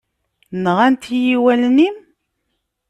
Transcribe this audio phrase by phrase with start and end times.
[0.63, 1.97] Nɣant-iyi wallen-im?